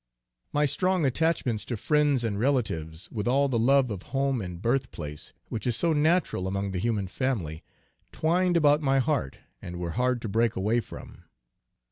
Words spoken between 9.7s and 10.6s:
were hard to break